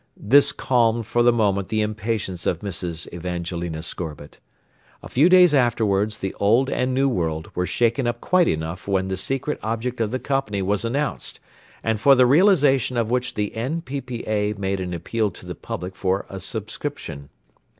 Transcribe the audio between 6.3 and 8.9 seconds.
Old and New World were shaken up quite enough